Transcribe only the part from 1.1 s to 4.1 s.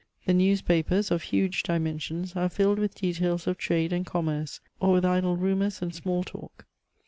of huge dimensions, are filled with details of trade and